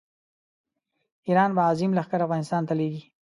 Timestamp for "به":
1.55-1.61